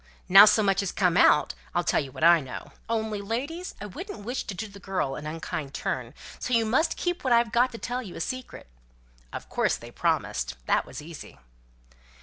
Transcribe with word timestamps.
Now 0.27 0.45
so 0.45 0.63
much 0.63 0.79
has 0.79 0.91
come 0.91 1.15
out, 1.15 1.53
I'll 1.75 1.83
tell 1.83 1.99
you 1.99 2.11
what 2.11 2.23
I 2.23 2.39
know. 2.39 2.71
Only, 2.89 3.21
ladies, 3.21 3.75
I 3.79 3.85
wouldn't 3.85 4.25
wish 4.25 4.45
to 4.45 4.55
do 4.55 4.67
the 4.67 4.79
girl 4.79 5.15
an 5.15 5.27
unkind 5.27 5.75
turn, 5.75 6.15
so 6.39 6.55
you 6.55 6.65
must 6.65 6.97
keep 6.97 7.23
what 7.23 7.33
I've 7.33 7.51
got 7.51 7.71
to 7.73 7.77
tell 7.77 8.01
you 8.01 8.15
a 8.15 8.19
secret." 8.19 8.65
Of 9.31 9.47
course 9.47 9.77
they 9.77 9.91
promised; 9.91 10.55
that 10.65 10.87
was 10.87 11.03
easy. 11.03 11.37